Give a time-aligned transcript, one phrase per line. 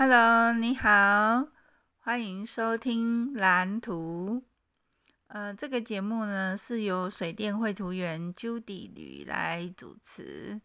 [0.00, 1.48] Hello，你好，
[1.98, 4.44] 欢迎收听蓝图。
[5.26, 10.60] 呃，这个节目呢是由水电绘图员 Judy 吕来主持。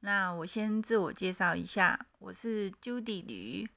[0.00, 3.68] 那我先自我介绍一下，我是 Judy 吕。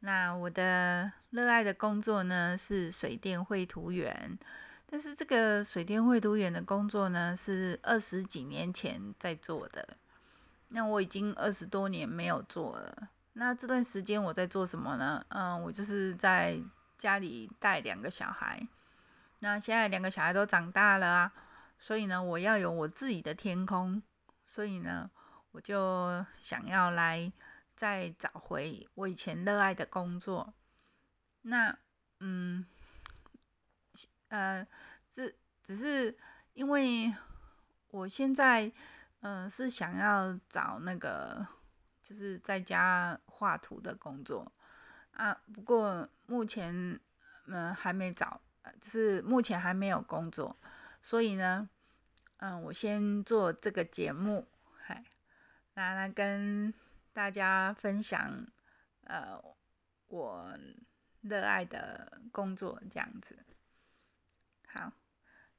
[0.00, 4.38] 那我的热爱的工作呢是水电绘图员，
[4.86, 9.98] 但是这个水电绘图员的工作呢是二十几年前在做的。
[10.68, 13.10] 那我已经二十多年没有做了。
[13.34, 15.24] 那这段时间我在做什么呢？
[15.30, 16.60] 嗯，我就是在
[16.98, 18.68] 家里带两个小孩。
[19.38, 21.32] 那现在两个小孩都长大了啊，
[21.78, 24.02] 所以呢，我要有我自己的天空。
[24.44, 25.10] 所以呢，
[25.52, 27.32] 我就想要来
[27.74, 30.52] 再找回我以前热爱的工作。
[31.40, 31.78] 那，
[32.20, 32.66] 嗯，
[34.28, 34.66] 呃，
[35.10, 36.18] 只只是
[36.52, 37.14] 因为
[37.88, 38.70] 我现在，
[39.20, 41.46] 嗯，是想要找那个。
[42.12, 44.52] 就是在家画图的工作
[45.12, 47.00] 啊，不过目前
[47.46, 48.38] 嗯、还没找，
[48.78, 50.54] 就是目前还没有工作，
[51.00, 51.66] 所以呢，
[52.36, 54.46] 嗯，我先做这个节目，
[54.76, 55.02] 嗨，
[55.72, 56.72] 拿来跟
[57.14, 58.46] 大家分享
[59.04, 59.42] 呃
[60.08, 60.54] 我
[61.22, 63.38] 热爱的工作这样子。
[64.68, 64.92] 好，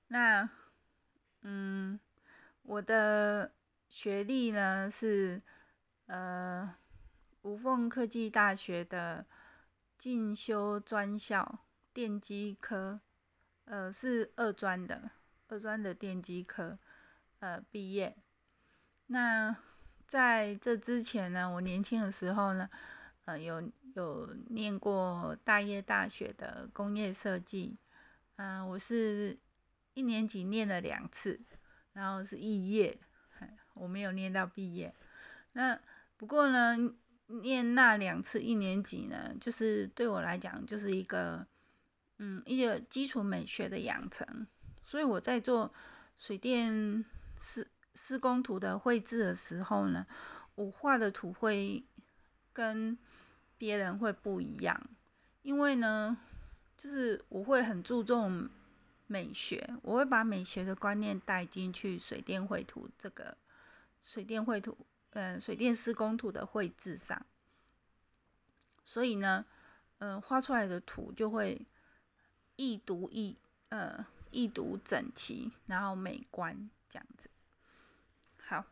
[0.10, 0.48] 那
[1.42, 2.00] 嗯，
[2.62, 3.52] 我的
[3.90, 5.42] 学历呢是。
[6.08, 6.76] 呃，
[7.42, 9.26] 无缝科技大学的
[9.98, 11.60] 进修专校
[11.94, 13.00] 电机科，
[13.66, 15.12] 呃，是二专的，
[15.48, 16.78] 二专的电机科，
[17.40, 18.18] 呃，毕业。
[19.08, 19.56] 那
[20.08, 22.70] 在这之前呢，我年轻的时候呢，
[23.26, 27.78] 呃，有有念过大业大学的工业设计，
[28.36, 29.40] 嗯、我是
[29.94, 31.40] 一年级念了两次，
[31.94, 33.00] 然后是肄业，
[33.74, 34.94] 我没有念到毕业。
[35.54, 35.80] 那
[36.24, 36.78] 不过呢，
[37.42, 41.46] 念那两次一年级呢，就是对我来讲就是一个，
[42.18, 44.48] 嗯，一个基础美学的养成。
[44.86, 45.74] 所以我在做
[46.16, 47.04] 水电
[47.42, 50.08] 施施工图的绘制的时候呢，
[50.56, 51.84] 我画的图会
[52.54, 52.98] 跟
[53.58, 54.82] 别人会不一样，
[55.42, 56.18] 因为呢，
[56.78, 58.50] 就是我会很注重
[59.08, 63.38] 美学，我会把美学的观念带进去水电绘图这个
[64.02, 64.78] 水电绘图。
[65.16, 67.24] 嗯，水电施工图的绘制上，
[68.84, 69.46] 所以呢，
[70.00, 71.68] 嗯，画出来的图就会
[72.56, 73.38] 易读易，
[73.70, 77.30] 呃，易读整齐，然后美观这样子。
[78.38, 78.66] 好，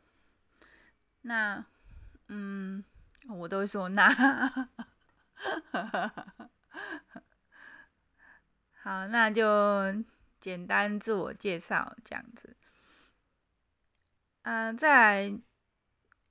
[1.21, 1.63] 那，
[2.27, 2.83] 嗯，
[3.29, 4.09] 我都会说那，
[8.81, 10.03] 好，那就
[10.39, 12.57] 简单自我介绍这样子。
[14.41, 14.95] 嗯、呃，再
[15.29, 15.41] 来。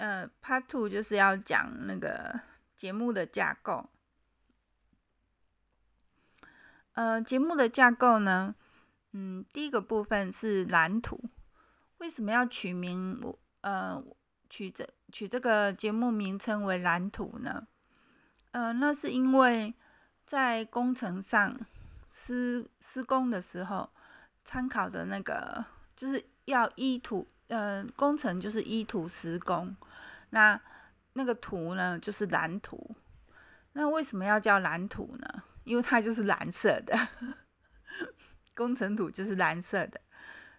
[0.01, 2.41] 呃，Part Two 就是要讲那个
[2.75, 3.91] 节目的架构。
[6.95, 8.55] 呃，节目的架构呢，
[9.13, 11.21] 嗯，第一个部分是蓝图。
[11.99, 14.03] 为什么要取名我呃
[14.49, 17.69] 取这取这个节目名称为蓝图呢？
[18.53, 19.75] 呃，那是因为
[20.25, 21.61] 在工程上
[22.09, 23.91] 施施工的时候，
[24.47, 27.29] 参考的那个就是要依图。
[27.51, 29.77] 呃，工程就是依图施工，
[30.31, 30.61] 那
[31.15, 32.97] 那个图呢，就是蓝图。
[33.73, 35.43] 那为什么要叫蓝图呢？
[35.65, 36.97] 因为它就是蓝色的，
[38.55, 40.01] 工程图就是蓝色的。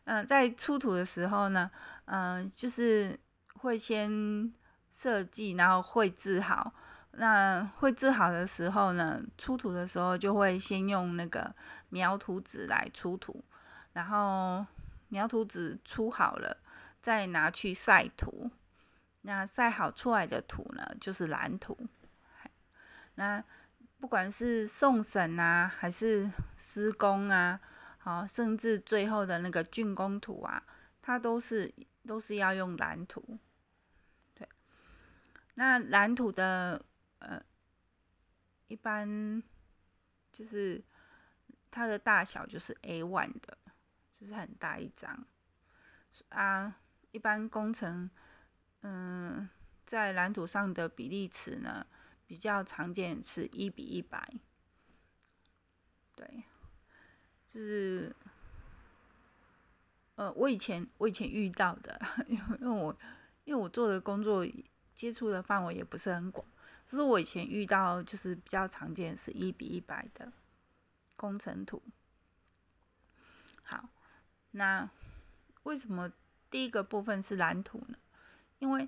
[0.03, 1.71] 嗯、在出图的时候呢，
[2.05, 3.17] 嗯、就是
[3.55, 4.53] 会先
[4.89, 6.73] 设计，然后绘制好。
[7.13, 11.55] 那绘制好的时候呢，出图的时候就会先用那个
[11.89, 13.41] 描图纸来出图，
[13.93, 14.65] 然后
[15.07, 16.57] 描图纸出好了。
[17.01, 18.51] 再拿去晒图，
[19.21, 21.77] 那晒好出来的图呢，就是蓝图。
[23.15, 23.43] 那
[23.99, 27.59] 不管是送审啊，还是施工啊，
[27.97, 30.63] 好，甚至最后的那个竣工图啊，
[31.01, 31.73] 它都是
[32.07, 33.37] 都是要用蓝图。
[34.33, 34.47] 对，
[35.55, 36.83] 那蓝图的
[37.19, 37.43] 呃，
[38.67, 39.41] 一般
[40.31, 40.83] 就是
[41.69, 43.57] 它的大小就是 A1 的，
[44.19, 45.25] 就是很大一张
[46.29, 46.77] 啊。
[47.11, 48.09] 一般工程，
[48.81, 49.49] 嗯，
[49.85, 51.85] 在蓝图上的比例尺呢，
[52.25, 54.33] 比较常见是一比一百。
[56.15, 56.43] 对，
[57.49, 58.15] 就是，
[60.15, 62.97] 呃，我以前我以前遇到的， 因为因为我
[63.43, 64.47] 因为我做的工作
[64.95, 66.45] 接触的范围也不是很广，
[66.85, 70.31] 就是我以前遇到就是比较常见是一比一百的
[71.17, 71.83] 工程图。
[73.63, 73.89] 好，
[74.51, 74.89] 那
[75.63, 76.09] 为什么？
[76.51, 77.97] 第一个部分是蓝图呢，
[78.59, 78.87] 因为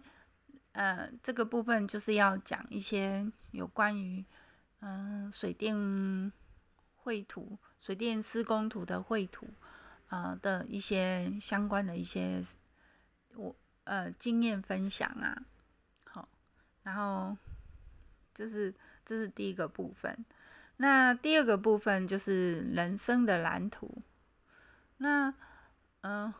[0.73, 4.23] 呃，这个部分就是要讲一些有关于
[4.81, 6.31] 嗯、水电
[6.97, 9.47] 绘图、水电施工图的绘图
[10.09, 12.43] 呃的一些相关的一些
[13.35, 13.55] 我
[13.85, 15.41] 呃经验分享啊。
[16.03, 16.27] 好，
[16.83, 17.37] 然后
[18.33, 18.75] 这是
[19.05, 20.25] 这是第一个部分。
[20.77, 24.01] 那第二个部分就是人生的蓝图。
[24.97, 25.33] 那
[26.01, 26.33] 嗯、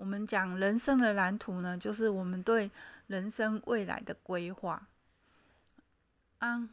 [0.00, 2.70] 我们讲人生的蓝图呢，就是我们对
[3.06, 4.88] 人生未来的规划。
[6.38, 6.70] 啊，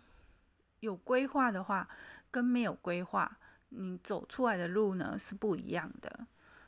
[0.80, 1.90] 有规划的话，
[2.32, 3.38] 跟没有规划，
[3.68, 6.26] 你走出来的路呢是不一样的。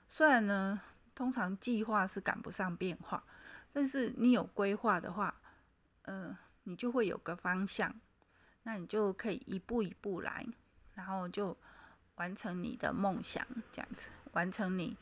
[0.10, 0.82] 虽然呢，
[1.16, 3.24] 通常计划是赶不上变化，
[3.72, 5.34] 但是你有规划的话，
[6.02, 7.96] 嗯、你就会有个方向。
[8.64, 10.46] 那你就可以一步一步来，
[10.94, 11.56] 然后就
[12.16, 14.98] 完成你的梦想，这样子完成你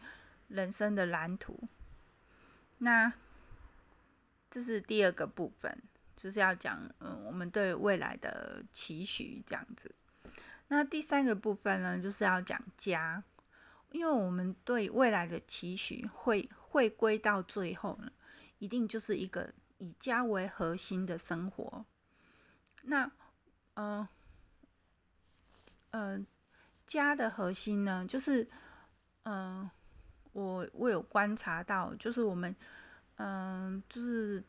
[0.48, 1.68] 人生的蓝图。
[2.80, 3.14] 那
[4.50, 5.84] 这是第二个部分，
[6.16, 9.94] 就是要讲嗯，我们对未来的期许这样子。
[10.70, 13.24] 那第三个部分呢，就是要讲家，
[13.92, 18.12] 因为我们对未来的期许会会归到最后呢，
[18.60, 21.86] 一定就是一个以家为核心的生活。
[22.84, 23.12] 那
[23.76, 24.08] 嗯，
[25.92, 26.26] 呃，
[26.86, 28.50] 家的核心呢，就是，
[29.24, 29.70] 嗯、
[30.38, 32.56] 我我有观察到，就是我们，
[33.16, 34.44] 嗯、就是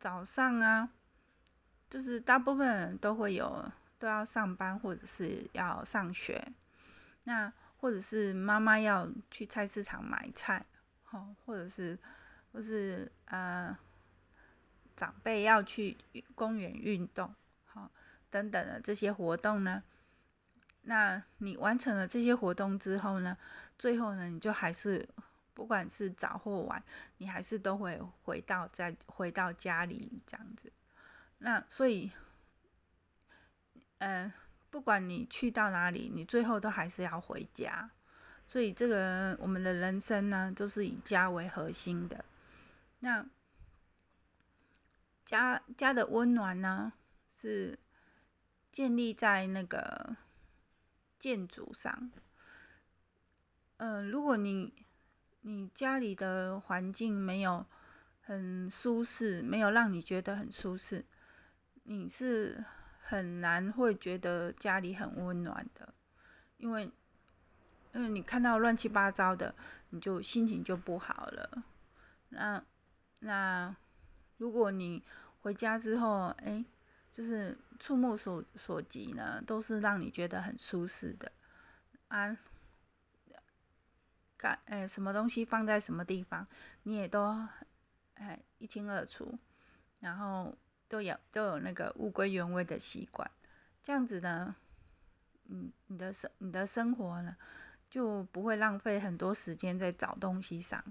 [0.00, 0.88] 早上啊，
[1.90, 6.52] 就是大部分人都会有都要上班或者是要上学，
[7.24, 10.64] 那或者是妈妈要去菜市场买菜，
[11.10, 11.98] 哦，或者是
[12.50, 13.76] 或是呃，
[14.96, 15.98] 长辈要去
[16.34, 17.34] 公园运动。
[18.30, 19.82] 等等的这些活动呢，
[20.84, 23.36] 那你完成了这些活动之后呢，
[23.82, 25.08] 最后呢，你就还是
[25.52, 26.80] 不管是早或晚，
[27.18, 30.72] 你还是都会回到再回到家里这样子。
[31.38, 32.12] 那所以，
[33.98, 34.34] 嗯、呃，
[34.70, 37.90] 不管你去到哪里，你最后都还是要回家。
[38.46, 42.24] 所以这个我们的人生呢，都是以家为核心的。
[43.00, 43.26] 那
[45.24, 46.92] 家家的温暖呢，
[47.36, 47.76] 是。
[48.72, 50.16] 建立在那个
[51.18, 52.10] 建筑上，
[53.82, 54.72] 嗯、如果你
[55.40, 57.66] 你家里的环境没有
[58.20, 61.04] 很舒适，没有让你觉得很舒适，
[61.82, 62.64] 你是
[63.00, 65.92] 很难会觉得家里很温暖的，
[66.58, 66.88] 因为
[67.92, 69.52] 因为你看到乱七八糟的，
[69.90, 71.64] 你就心情就不好了。
[72.28, 72.64] 那
[73.18, 73.74] 那
[74.36, 75.02] 如果你
[75.40, 76.64] 回家之后，哎。
[77.14, 81.30] 就是触目所所及呢，都是让你觉得很舒适的
[82.08, 82.34] 啊。
[84.42, 86.44] 干哎，什么东西放在什么地方，
[86.82, 87.32] 你也都
[88.14, 89.38] 哎一清二楚，
[90.00, 90.52] 然后
[90.88, 93.30] 都有都有那个物归原位的习惯，
[93.80, 94.56] 这样子呢，
[95.44, 97.36] 嗯，你的生你的生活呢
[97.88, 100.82] 就不会浪费很多时间在找东西上，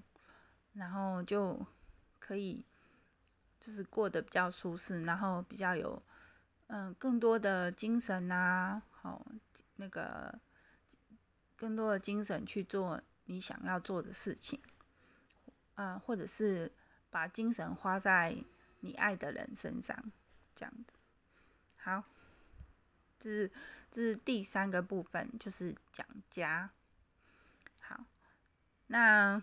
[0.71, 1.67] 然后就
[2.19, 2.65] 可以
[3.59, 6.01] 就是过得比较舒适，然后比较有。
[6.73, 9.25] 嗯，更多的精神啊，好，
[9.75, 10.39] 那个
[11.57, 13.01] 更多的精神去做
[13.31, 14.59] 你想要做的事情，
[15.75, 16.71] 嗯，或者是
[17.09, 18.35] 把精神花在
[18.81, 20.11] 你爱的人身上，
[20.53, 20.93] 这样子。
[21.77, 22.03] 好，
[23.17, 23.51] 这是
[23.89, 26.69] 这是第三个部分，就是讲家。
[27.79, 28.05] 好，
[28.87, 29.41] 那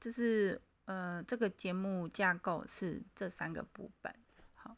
[0.00, 4.14] 这是呃，这个节目架构是这三个部分。
[4.54, 4.76] 好，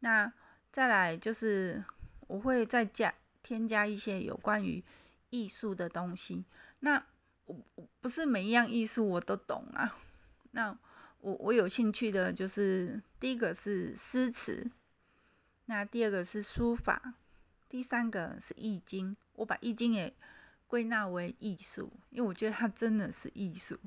[0.00, 0.32] 那。
[0.70, 1.82] 再来就是
[2.26, 3.12] 我会再加
[3.42, 4.84] 添加一些有关于
[5.30, 6.44] 艺术的东西。
[6.80, 7.02] 那
[7.74, 9.96] 我不是每一样艺术我都懂啊。
[10.52, 10.76] 那
[11.20, 14.70] 我我有兴趣的就是第一个是诗词，
[15.66, 17.14] 那第二个是书法，
[17.68, 19.16] 第三个是易经。
[19.34, 20.14] 我把易经也
[20.66, 23.78] 归纳为艺术，因为我觉得它真的是艺术。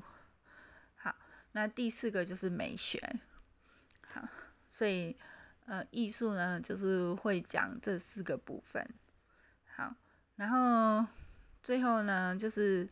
[0.96, 1.14] 好，
[1.52, 3.20] 那第四个就是美学。
[4.02, 4.28] 好，
[4.68, 5.16] 所以。
[5.64, 8.84] 呃，艺术呢，就是会讲这四个部分。
[9.76, 9.94] 好，
[10.34, 11.06] 然后
[11.62, 12.86] 最后呢，就是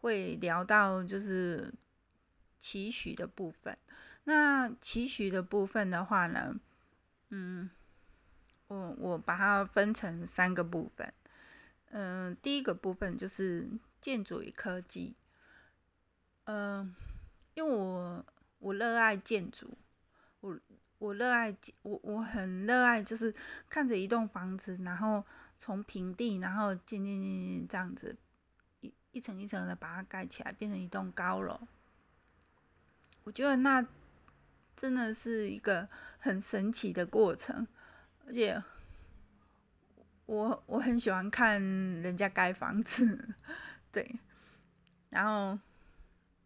[0.00, 1.72] 会聊到就是
[2.58, 3.76] 期许的部分。
[4.24, 6.54] 那期许的部分的话呢，
[7.30, 7.70] 嗯，
[8.68, 11.12] 我我把它分成三个部分。
[11.90, 13.68] 嗯、第一个部分就是
[14.00, 15.14] 建筑与科技。
[16.44, 16.94] 嗯、
[17.54, 18.24] 因为我
[18.58, 19.76] 我热爱建筑，
[20.40, 20.58] 我。
[20.98, 23.32] 我热爱建我我很热爱，就是
[23.68, 25.22] 看着一栋房子，然后
[25.58, 28.16] 从平地，然后渐渐渐渐这样子
[29.16, 31.58] 一层一层的把它盖起来，变成一栋高楼。
[33.24, 33.82] 我觉得那
[34.76, 37.66] 真的是一个很神奇的过程，
[38.26, 38.62] 而且
[40.26, 43.34] 我我很喜欢看人家盖房子，
[43.90, 44.20] 对，
[45.08, 45.58] 然后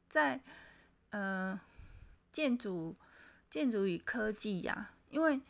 [0.08, 0.40] 在
[1.10, 1.60] 呃
[2.30, 2.96] 建筑
[3.50, 5.40] 建筑与科技呀、因为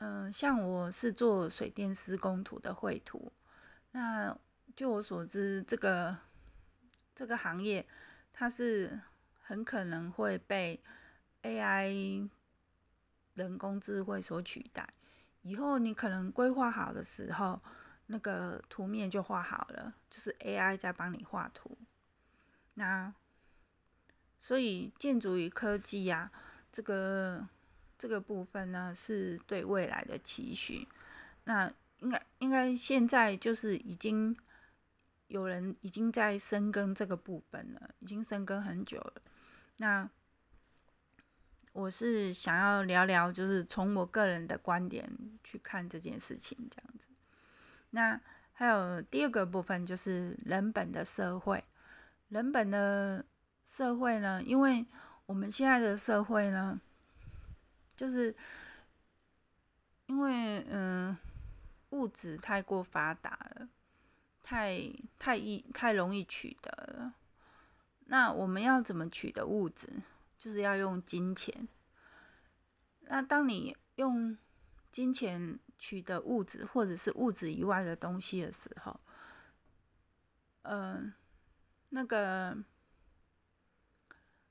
[0.00, 3.32] 嗯、像我是做水电施工图的绘图，
[3.92, 4.38] 那
[4.76, 6.16] 据我所知，这个
[7.18, 7.84] 这个行业
[8.32, 9.00] 它是
[9.42, 10.80] 很可能会被
[11.42, 12.28] AI
[13.34, 14.88] 人工智慧所取代，
[15.42, 17.60] 以后你可能规划好的时候，
[18.06, 21.76] 那个图面就画好了，就是 AI 在帮你画图。
[22.74, 23.12] 那
[24.38, 26.38] 所以建筑与科技呀、啊，
[26.70, 27.48] 这个
[27.98, 30.86] 这个部分呢，是对未来的期许。
[31.46, 34.36] 那应该应该现在就是已经
[35.28, 39.22] 有人已经在深耕这个部分了，已经深耕很久了。
[39.76, 40.10] 那
[41.72, 45.08] 我是想要聊聊，就是从我个人的观点
[45.44, 47.08] 去看这件事情，这样子。
[47.90, 48.20] 那
[48.52, 51.62] 还有第二个部分，就是人本的社会。
[52.28, 53.24] 人本的
[53.64, 54.84] 社会呢，因为
[55.26, 56.80] 我们现在的社会呢，
[57.94, 58.34] 就是
[60.06, 61.16] 因为嗯，
[61.90, 63.68] 物质太过发达了，
[64.48, 67.12] 太太易太容易取得了。
[68.06, 69.86] 那我们要怎么取得物质？
[70.38, 71.68] 就是要用金钱。
[73.00, 74.38] 那当你用
[74.90, 78.98] 金钱取得物质，或者是物质以外的东西的时候，
[80.62, 81.12] 嗯、
[81.90, 82.56] 那个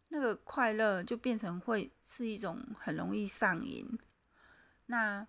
[0.09, 3.97] 那个快乐就变成会是一种很容易上瘾。
[4.85, 5.27] 那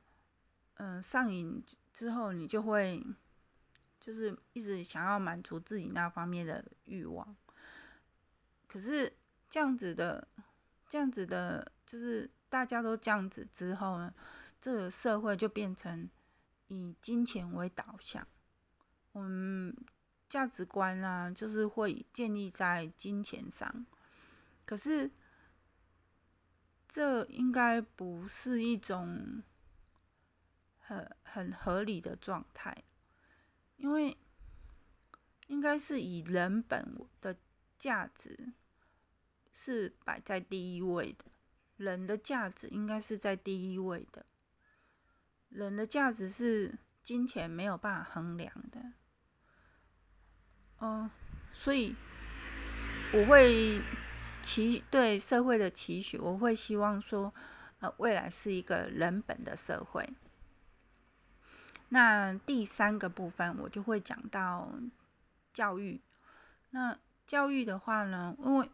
[0.75, 3.03] 嗯、上瘾之后，你就会
[4.09, 7.37] 就是一直想要满足自己那方面的欲望。
[8.67, 9.13] 可是
[9.51, 10.27] 这样子的。
[10.91, 14.15] 这样子的，就是大家都这样子之后呢，
[14.59, 16.09] 这个社会就变成
[16.69, 18.27] 以金钱为导向，
[19.13, 19.77] 嗯，
[20.31, 23.85] 价值观啊，就是会建立在金钱上。
[24.65, 25.11] 可是，
[26.89, 29.43] 这应该不是一种
[30.79, 32.75] 很很合理的状态，
[33.79, 34.17] 因为
[35.49, 37.37] 应该是以人本的
[37.77, 38.53] 价值。
[39.61, 41.25] 是摆在第一位的，
[41.79, 44.25] 人的价值应该是在第一位的，
[45.49, 48.93] 人的价值是金钱没有办法衡量的。
[50.79, 51.11] 嗯，
[51.53, 51.97] 所以
[53.13, 53.83] 我会
[54.41, 57.35] 期对社会的期许，我会希望说，
[57.81, 60.09] 呃，未来是一个人本的社会。
[61.91, 64.71] 那第三个部分，我就会讲到
[65.53, 66.01] 教育。
[66.71, 68.71] 那教育的话呢，因为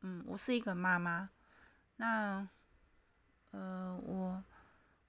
[0.00, 1.30] 嗯，我是一个妈妈。
[1.96, 2.46] 那，
[3.50, 4.44] 呃，我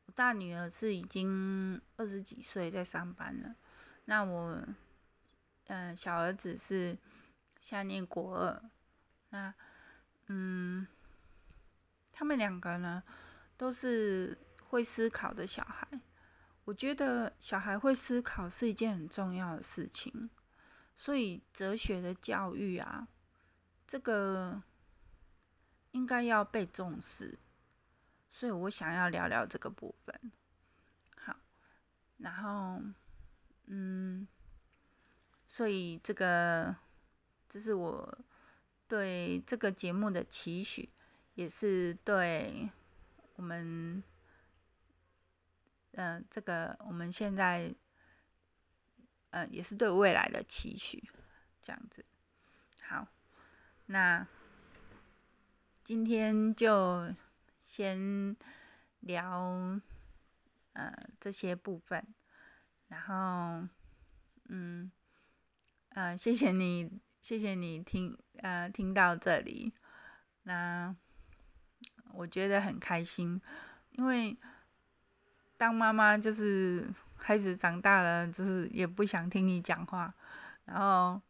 [0.05, 3.55] 我大女儿是已经二十几岁在上班了。
[4.05, 4.51] 那我，
[5.67, 6.97] 嗯、呃，小儿子是
[7.59, 8.61] 下念国二。
[9.29, 9.53] 那，
[10.27, 10.87] 嗯，
[12.11, 13.03] 他们两个呢，
[13.57, 14.37] 都是
[14.69, 15.87] 会思考的小孩。
[16.69, 20.29] 我觉得小孩会思考是一件很重要的事情。
[20.95, 23.07] 所以哲学的教育啊，
[23.87, 24.63] 这个。
[25.93, 27.39] 应该要被重视，
[28.31, 30.31] 所以我想要聊聊这个部分。
[31.17, 31.35] 好，
[32.19, 32.79] 然后，
[33.65, 34.27] 嗯，
[35.47, 36.75] 所以这个
[37.49, 38.19] 这是我
[38.87, 40.91] 对这个节目的期许，
[41.33, 42.69] 也是对
[43.37, 44.03] 我们，
[45.99, 47.75] 嗯、这个我们现在，
[49.31, 51.11] 呃，也是对未来的期许，
[51.61, 52.05] 这样子。
[52.81, 53.07] 好，
[53.87, 54.25] 那。
[55.81, 57.15] 今天就
[57.63, 58.37] 先
[58.99, 59.81] 聊
[60.73, 62.13] 呃这些部分，
[62.89, 63.67] 然后
[64.49, 64.91] 嗯
[65.89, 69.73] 呃谢谢你谢谢你听呃听到这里，
[70.43, 70.95] 那
[72.13, 73.41] 我觉得很开心，
[73.93, 74.37] 因为
[75.59, 80.11] 当妈妈就是孩子长大了，就是也不想听你讲话，
[80.65, 81.21] 然后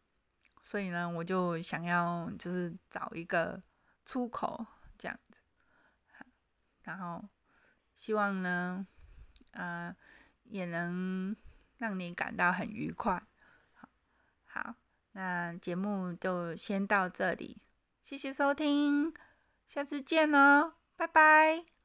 [0.62, 3.62] 所以呢，我就想要就是找一个。
[4.06, 4.66] 出口
[4.98, 5.40] 这样子，
[6.82, 7.28] 然后
[7.94, 8.84] 希望呢，
[9.52, 9.94] 呃，
[10.42, 11.36] 也能
[11.76, 13.22] 让你感到很愉快。
[13.72, 13.88] 好，
[14.46, 14.74] 好，
[15.12, 17.62] 那节目就先到这里，
[18.02, 19.14] 谢谢收听，
[19.68, 21.79] 下次见哦，拜拜。